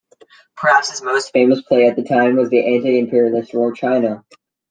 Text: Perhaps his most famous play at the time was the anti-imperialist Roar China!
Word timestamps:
Perhaps 0.57 0.89
his 0.89 1.03
most 1.03 1.31
famous 1.31 1.61
play 1.61 1.85
at 1.85 1.95
the 1.95 2.01
time 2.03 2.35
was 2.37 2.49
the 2.49 2.73
anti-imperialist 2.75 3.53
Roar 3.53 3.71
China! 3.71 4.25